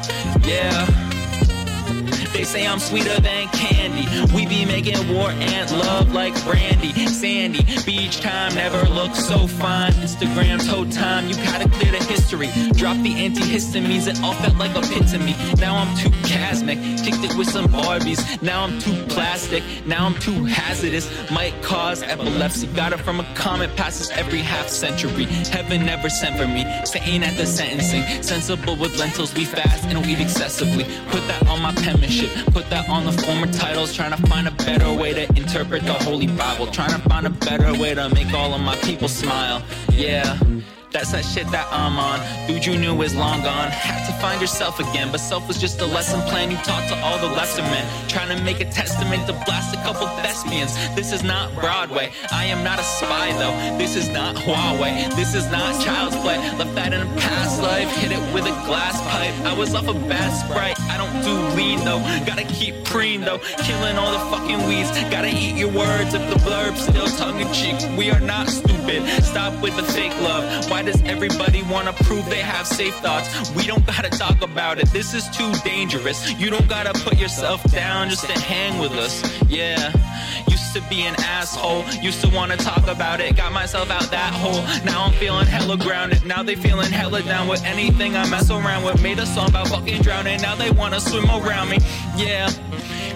Yeah. 0.46 1.17
They 2.34 2.44
say 2.44 2.68
I'm 2.68 2.80
sweeter 2.80 3.20
than 3.22 3.48
candy. 3.50 4.08
We 4.34 4.46
be 4.46 4.66
making 4.66 5.14
war 5.14 5.30
and 5.32 5.72
love 5.72 6.14
like 6.14 6.34
brandy. 6.44 6.94
Sandy, 7.08 7.64
beach 7.86 8.20
time 8.22 8.54
never 8.56 8.88
looks 8.90 9.26
so 9.26 9.48
fine. 9.48 9.92
Instagram's 9.94 10.68
whole 10.68 10.88
time, 10.90 11.28
you 11.28 11.36
gotta 11.36 11.68
clear 11.70 11.92
the 11.92 12.04
history. 12.04 12.50
Drop 12.74 12.98
the 12.98 13.14
antihistamines, 13.14 14.08
it 14.08 14.22
all 14.22 14.34
felt 14.34 14.58
like 14.58 14.76
a 14.76 14.82
pit 14.82 15.08
to 15.10 15.20
me. 15.20 15.36
Now 15.58 15.78
I'm 15.78 15.98
too 15.98 16.12
cosmic, 16.28 16.80
kicked 17.04 17.24
it 17.24 17.36
with 17.38 17.50
some 17.50 17.68
Barbies. 17.68 18.42
Now 18.42 18.64
I'm 18.64 18.80
too 18.80 19.04
plastic, 19.08 19.64
now 19.86 20.06
I'm 20.06 20.16
too 20.16 20.46
hazardous. 20.46 21.10
Might 21.32 21.60
cause 21.62 22.04
epilepsy. 22.04 22.68
Got 22.68 22.94
it 22.94 23.00
from 23.00 23.20
a 23.20 23.34
comet, 23.34 23.76
passes 23.76 24.10
every 24.12 24.40
half 24.40 24.68
century. 24.68 25.26
Heaven 25.26 25.86
never 25.86 26.10
sent 26.10 26.38
for 26.38 26.48
me. 26.48 26.66
Satan 26.86 27.24
at 27.24 27.36
the 27.38 27.46
sentencing. 27.46 28.04
Sensible 28.22 28.76
with 28.76 28.98
lentils, 28.98 29.34
we 29.34 29.46
fast 29.46 29.86
and 29.86 30.06
eat 30.06 30.20
excessively. 30.20 30.86
Put 31.10 31.26
that 31.28 31.48
on 31.48 31.62
my 31.62 31.74
penmanship, 31.74 32.17
put 32.52 32.70
that 32.70 32.90
on 32.90 33.06
the 33.06 33.12
former 33.12 33.48
titles. 33.48 33.94
Trying 33.94 34.12
to 34.12 34.28
find 34.28 34.48
a 34.48 34.52
better 34.52 34.92
way 34.94 35.14
to 35.14 35.24
interpret 35.38 35.84
the 35.84 35.94
Holy 35.94 36.28
Bible. 36.28 36.68
Trying 36.68 36.90
to 36.90 37.10
find 37.10 37.28
a 37.28 37.30
better 37.30 37.78
way 37.80 37.94
to 37.94 38.10
make 38.10 38.34
all 38.34 38.54
of 38.54 38.62
my 38.62 38.76
people 38.78 39.08
smile. 39.08 39.64
Yeah. 39.92 40.38
That's 40.92 41.12
that 41.12 41.26
shit 41.26 41.48
that 41.52 41.68
I'm 41.72 42.00
on. 42.00 42.20
Dude 42.48 42.66
you 42.66 42.78
knew 42.78 43.02
is 43.02 43.14
long 43.16 43.42
gone. 43.44 43.70
Had 43.70 44.06
to 44.08 44.14
find 44.22 44.40
yourself 44.40 44.80
again, 44.80 45.12
but 45.12 45.20
self 45.20 45.48
was 45.48 45.60
just 45.60 45.82
a 45.82 45.86
lesson 45.86 46.22
plan 46.22 46.50
you 46.50 46.58
taught 46.58 46.88
to 46.90 46.96
all 47.04 47.18
the 47.20 47.28
lesser 47.36 47.62
men. 47.64 47.86
Trying 48.08 48.36
to 48.36 48.44
make 48.44 48.62
a 48.62 48.66
testament 48.66 49.28
to 49.28 49.34
blast 49.46 49.76
a 49.76 49.78
couple 49.84 50.08
thespians. 50.24 50.74
This 50.96 51.12
is 51.12 51.24
not 51.24 51.54
Broadway. 51.56 52.12
I 52.32 52.46
am 52.46 52.64
not 52.64 52.80
a 52.80 52.84
spy 52.84 53.34
though. 53.34 53.78
This 53.78 53.96
is 53.96 54.10
not 54.10 54.36
Huawei. 54.36 55.14
This 55.16 55.36
is 55.36 55.50
not 55.52 55.84
child's 55.84 56.16
play. 56.18 56.38
Left 56.58 56.74
that 56.76 56.94
in 56.94 57.02
a 57.02 57.16
past 57.18 57.62
life. 57.62 57.90
Hit 57.98 58.12
it 58.12 58.34
with 58.34 58.46
a 58.46 58.56
glass 58.66 59.02
pipe. 59.12 59.36
I 59.46 59.54
was 59.54 59.76
off 59.76 59.88
a 59.88 59.94
bad 59.94 60.32
sprite. 60.32 60.80
I 60.90 60.98
don't 60.98 61.22
do 61.24 61.56
lean 61.56 61.84
though. 61.84 62.00
Gotta 62.26 62.46
keep 62.46 62.86
preen 62.86 63.22
though. 63.22 63.40
Killing 63.60 63.98
all 63.98 64.12
the 64.12 64.24
fucking 64.32 64.66
weeds. 64.68 64.92
Gotta 65.12 65.30
eat 65.30 65.56
your 65.58 65.72
words 65.72 66.14
if 66.14 66.24
the 66.30 66.40
blurb 66.40 66.78
still 66.78 67.08
tongue 67.18 67.42
in 67.42 67.52
cheek. 67.52 67.76
We 67.98 68.10
are 68.10 68.22
not 68.22 68.48
stupid. 68.48 69.06
Stop 69.24 69.62
with 69.62 69.76
the 69.76 69.84
fake 69.84 70.16
love. 70.22 70.70
Why 70.70 70.77
does 70.82 71.02
everybody 71.04 71.64
wanna 71.64 71.94
prove 71.94 72.30
they 72.30 72.42
have 72.42 72.68
safe 72.68 72.96
thoughts? 72.96 73.52
We 73.52 73.66
don't 73.66 73.86
gotta 73.86 74.10
talk 74.10 74.42
about 74.42 74.80
it. 74.80 74.88
This 74.88 75.14
is 75.14 75.28
too 75.30 75.52
dangerous. 75.64 76.32
You 76.40 76.50
don't 76.50 76.68
gotta 76.68 76.94
put 77.04 77.18
yourself 77.18 77.64
down 77.72 78.10
just 78.10 78.26
to 78.26 78.40
hang 78.40 78.80
with 78.80 78.92
us. 78.94 79.24
Yeah. 79.50 79.92
Used 80.48 80.74
to 80.76 80.82
be 80.90 81.02
an 81.04 81.16
asshole. 81.20 81.84
Used 82.02 82.22
to 82.22 82.30
wanna 82.30 82.58
talk 82.58 82.88
about 82.88 83.20
it. 83.20 83.36
Got 83.36 83.52
myself 83.54 83.90
out 83.90 84.10
that 84.12 84.34
hole. 84.34 84.62
Now 84.86 85.06
I'm 85.06 85.14
feeling 85.14 85.46
hella 85.46 85.78
grounded. 85.78 86.26
Now 86.26 86.44
they 86.44 86.56
feeling 86.56 86.92
hella 86.92 87.22
down 87.24 87.48
with 87.48 87.64
anything 87.64 88.16
I 88.16 88.30
mess 88.30 88.50
around 88.50 88.84
with. 88.84 89.02
Made 89.02 89.20
a 89.20 89.26
song 89.26 89.50
about 89.50 89.68
fucking 89.70 90.02
drowning. 90.02 90.42
Now 90.42 90.56
they 90.56 90.72
wanna 90.72 91.00
swim 91.00 91.30
around 91.30 91.70
me. 91.70 91.78
Yeah. 92.16 92.50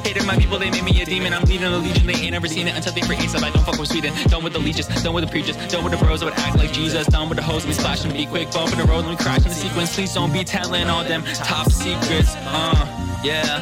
Hated 0.04 0.26
my 0.26 0.38
people, 0.38 0.58
they 0.58 0.72
made 0.72 0.84
me 0.84 1.02
a 1.02 1.06
demon. 1.06 1.34
I'm 1.34 1.44
leading 1.44 1.68
a 1.68 1.78
legion, 1.78 2.08
they 2.08 2.14
ain't 2.14 2.32
never 2.32 2.48
seen 2.48 2.68
it 2.68 2.76
until 2.76 2.94
they 2.94 3.02
create 3.02 3.30
stuff. 3.30 3.44
I 3.44 3.52
don't 3.52 3.64
fuck 3.64 3.80
with 3.80 3.90
Sweden. 3.90 4.14
Done 4.28 4.44
with 4.44 4.54
the 4.54 4.60
leeches, 4.60 4.88
done 4.88 5.14
with 5.14 5.26
the 5.26 5.30
preachers, 5.30 5.56
done 5.68 5.84
with 5.84 5.94
the 5.94 6.04
bros 6.04 6.20
that 6.20 6.26
would 6.26 6.40
act 6.40 6.58
like 6.58 6.72
Jesus. 6.72 7.08
Done 7.08 7.30
with 7.30 7.38
the 7.38 7.44
hoes, 7.44 7.66
me 7.66 7.74
splash 7.74 8.04
and 8.04 8.14
be 8.14 8.26
quick, 8.26 8.52
bump 8.52 8.72
in 8.72 8.80
the 8.80 8.86
road, 8.86 9.06
let 9.06 9.12
me 9.12 9.16
crash 9.18 9.38
in 9.38 9.50
the 9.50 9.56
sequence. 9.56 9.96
Please 9.96 10.14
don't 10.14 10.34
be 10.34 10.44
telling 10.44 10.90
all 10.90 11.04
them 11.04 11.24
top 11.36 11.72
secrets. 11.72 12.34
Uh, 12.38 13.02
yeah. 13.24 13.62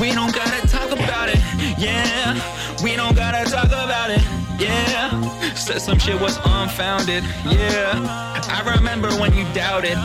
We 0.00 0.12
don't 0.12 0.34
gotta 0.34 0.66
talk 0.68 0.90
about 0.90 1.28
it. 1.28 1.38
Yeah. 1.78 2.34
We 2.82 2.96
don't 2.96 3.16
gotta 3.16 3.50
talk 3.50 3.66
about 3.66 4.10
it. 4.10 4.22
Yeah. 4.58 5.54
Said 5.54 5.80
some 5.80 5.98
shit 5.98 6.20
was 6.20 6.36
unfounded. 6.44 7.24
Yeah. 7.46 7.92
I 7.96 8.74
remember 8.76 9.08
when 9.12 9.32
you 9.34 9.44
doubted. 9.54 9.96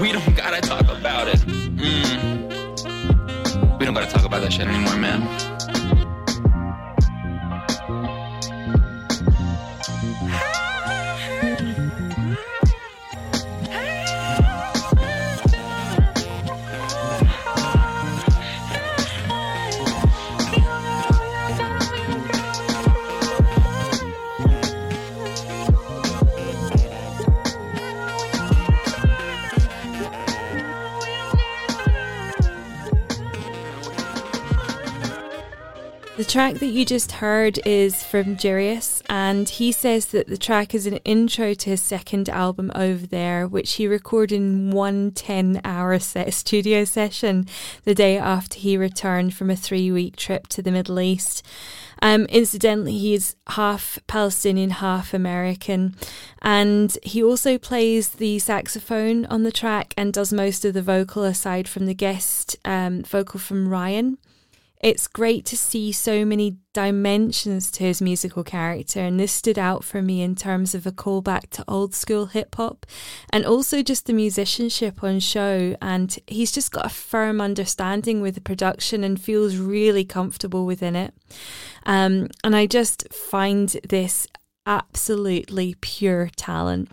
We 0.00 0.12
don't 0.12 0.36
gotta 0.36 0.60
talk 0.60 0.88
about 0.88 1.28
it. 1.28 1.38
Mm. 1.38 2.29
We 3.80 3.86
don't 3.86 3.94
gotta 3.94 4.12
talk 4.12 4.26
about 4.26 4.42
that 4.42 4.52
shit 4.52 4.66
anymore, 4.66 4.94
man. 4.98 5.59
Track 36.30 36.54
that 36.60 36.66
you 36.66 36.84
just 36.84 37.10
heard 37.10 37.58
is 37.66 38.04
from 38.04 38.36
Jirius, 38.36 39.02
and 39.10 39.48
he 39.48 39.72
says 39.72 40.06
that 40.06 40.28
the 40.28 40.38
track 40.38 40.76
is 40.76 40.86
an 40.86 40.98
intro 40.98 41.54
to 41.54 41.70
his 41.70 41.82
second 41.82 42.28
album 42.28 42.70
over 42.72 43.04
there, 43.04 43.48
which 43.48 43.72
he 43.72 43.88
recorded 43.88 44.36
in 44.36 44.70
one 44.70 45.10
10 45.10 45.60
hour 45.64 45.98
set 45.98 46.32
studio 46.32 46.84
session 46.84 47.48
the 47.82 47.96
day 47.96 48.16
after 48.16 48.60
he 48.60 48.76
returned 48.76 49.34
from 49.34 49.50
a 49.50 49.56
three 49.56 49.90
week 49.90 50.14
trip 50.14 50.46
to 50.46 50.62
the 50.62 50.70
Middle 50.70 51.00
East. 51.00 51.44
Um, 52.00 52.26
incidentally, 52.26 52.96
he's 52.96 53.34
half 53.48 53.98
Palestinian, 54.06 54.70
half 54.70 55.12
American, 55.12 55.96
and 56.42 56.96
he 57.02 57.24
also 57.24 57.58
plays 57.58 58.08
the 58.10 58.38
saxophone 58.38 59.26
on 59.26 59.42
the 59.42 59.50
track 59.50 59.94
and 59.96 60.12
does 60.12 60.32
most 60.32 60.64
of 60.64 60.74
the 60.74 60.82
vocal 60.82 61.24
aside 61.24 61.66
from 61.66 61.86
the 61.86 61.94
guest 61.94 62.56
um, 62.64 63.02
vocal 63.02 63.40
from 63.40 63.66
Ryan 63.66 64.16
it's 64.82 65.06
great 65.06 65.44
to 65.46 65.56
see 65.56 65.92
so 65.92 66.24
many 66.24 66.56
dimensions 66.72 67.70
to 67.72 67.84
his 67.84 68.00
musical 68.00 68.42
character, 68.42 69.00
and 69.00 69.20
this 69.20 69.32
stood 69.32 69.58
out 69.58 69.84
for 69.84 70.00
me 70.00 70.22
in 70.22 70.34
terms 70.34 70.74
of 70.74 70.86
a 70.86 70.92
callback 70.92 71.50
to 71.50 71.64
old 71.68 71.94
school 71.94 72.26
hip 72.26 72.54
hop 72.54 72.86
and 73.30 73.44
also 73.44 73.82
just 73.82 74.06
the 74.06 74.12
musicianship 74.14 75.02
on 75.02 75.20
show. 75.20 75.76
And 75.82 76.16
he's 76.26 76.50
just 76.50 76.72
got 76.72 76.86
a 76.86 76.90
firm 76.90 77.40
understanding 77.40 78.22
with 78.22 78.36
the 78.36 78.40
production 78.40 79.04
and 79.04 79.20
feels 79.20 79.56
really 79.56 80.04
comfortable 80.04 80.64
within 80.64 80.96
it. 80.96 81.12
Um, 81.84 82.28
and 82.42 82.56
I 82.56 82.66
just 82.66 83.12
find 83.12 83.68
this 83.86 84.26
absolutely 84.66 85.76
pure 85.80 86.30
talent. 86.36 86.90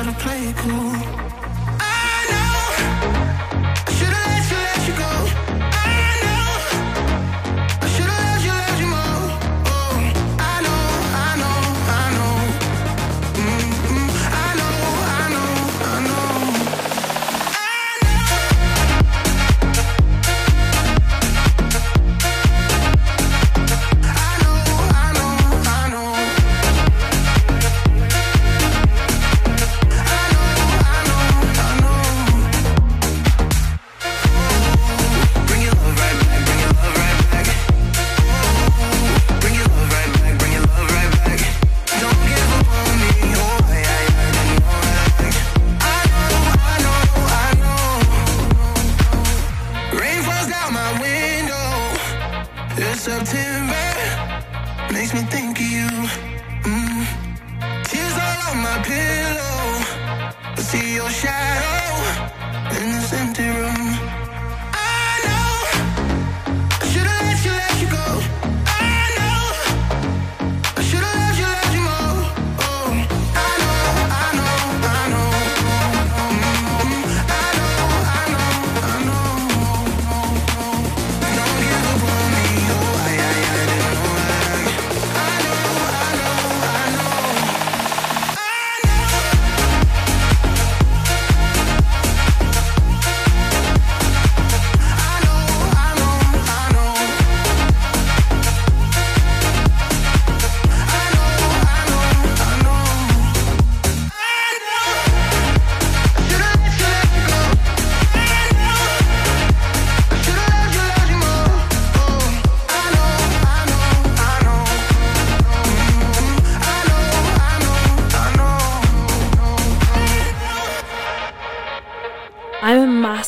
To 0.00 0.12
play 0.12 0.48
it 0.48 0.56
cool. 0.56 1.29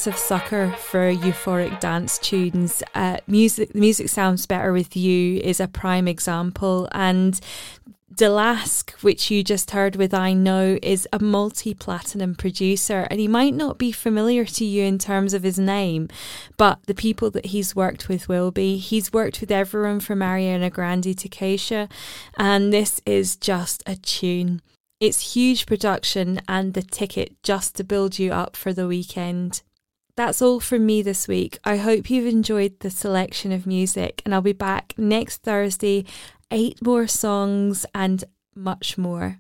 Massive 0.04 0.18
sucker 0.18 0.74
for 0.78 1.14
euphoric 1.14 1.78
dance 1.78 2.18
tunes. 2.18 2.82
Uh, 2.92 3.18
music, 3.28 3.72
music 3.72 4.08
sounds 4.08 4.46
better 4.46 4.72
with 4.72 4.96
you 4.96 5.38
is 5.44 5.60
a 5.60 5.68
prime 5.68 6.08
example, 6.08 6.88
and 6.90 7.38
Delask, 8.12 8.90
which 9.04 9.30
you 9.30 9.44
just 9.44 9.70
heard 9.70 9.94
with 9.94 10.12
I 10.12 10.32
Know, 10.32 10.76
is 10.82 11.06
a 11.12 11.20
multi 11.20 11.72
platinum 11.72 12.34
producer, 12.34 13.06
and 13.12 13.20
he 13.20 13.28
might 13.28 13.54
not 13.54 13.78
be 13.78 13.92
familiar 13.92 14.44
to 14.44 14.64
you 14.64 14.82
in 14.82 14.98
terms 14.98 15.34
of 15.34 15.44
his 15.44 15.56
name, 15.56 16.08
but 16.56 16.80
the 16.86 16.94
people 16.96 17.30
that 17.30 17.46
he's 17.46 17.76
worked 17.76 18.08
with 18.08 18.28
will 18.28 18.50
be. 18.50 18.78
He's 18.78 19.12
worked 19.12 19.40
with 19.40 19.52
everyone 19.52 20.00
from 20.00 20.18
Ariana 20.18 20.72
Grande 20.72 21.16
to 21.16 21.28
Kesha, 21.28 21.88
and 22.36 22.72
this 22.72 23.00
is 23.06 23.36
just 23.36 23.84
a 23.86 23.94
tune. 23.94 24.62
It's 24.98 25.34
huge 25.34 25.64
production 25.64 26.40
and 26.48 26.74
the 26.74 26.82
ticket 26.82 27.40
just 27.44 27.76
to 27.76 27.84
build 27.84 28.18
you 28.18 28.32
up 28.32 28.56
for 28.56 28.72
the 28.72 28.88
weekend. 28.88 29.62
That's 30.16 30.42
all 30.42 30.60
from 30.60 30.84
me 30.84 31.02
this 31.02 31.26
week. 31.26 31.58
I 31.64 31.78
hope 31.78 32.10
you've 32.10 32.26
enjoyed 32.26 32.80
the 32.80 32.90
selection 32.90 33.50
of 33.52 33.66
music, 33.66 34.22
and 34.24 34.34
I'll 34.34 34.42
be 34.42 34.52
back 34.52 34.94
next 34.96 35.38
Thursday 35.42 36.04
eight 36.52 36.82
more 36.82 37.08
songs, 37.08 37.84
and 37.94 38.22
much 38.54 38.96
more. 38.96 39.38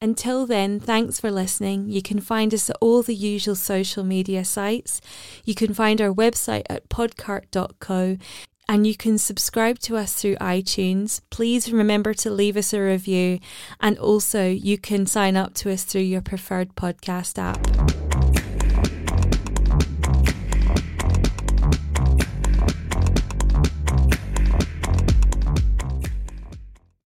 Until 0.00 0.46
then, 0.46 0.78
thanks 0.78 1.18
for 1.18 1.30
listening. 1.30 1.88
You 1.88 2.02
can 2.02 2.20
find 2.20 2.52
us 2.52 2.68
at 2.68 2.76
all 2.80 3.02
the 3.02 3.14
usual 3.14 3.54
social 3.54 4.04
media 4.04 4.44
sites. 4.44 5.00
You 5.44 5.54
can 5.54 5.72
find 5.72 6.00
our 6.00 6.12
website 6.12 6.64
at 6.68 6.90
podcart.co 6.90 8.18
and 8.68 8.86
you 8.86 8.96
can 8.96 9.16
subscribe 9.16 9.78
to 9.78 9.96
us 9.96 10.12
through 10.12 10.36
iTunes. 10.36 11.22
Please 11.30 11.72
remember 11.72 12.12
to 12.14 12.30
leave 12.30 12.56
us 12.58 12.74
a 12.74 12.82
review 12.82 13.38
and 13.80 13.98
also 13.98 14.46
you 14.46 14.76
can 14.76 15.06
sign 15.06 15.36
up 15.36 15.54
to 15.54 15.72
us 15.72 15.84
through 15.84 16.02
your 16.02 16.22
preferred 16.22 16.74
podcast 16.74 17.38
app. 17.38 18.03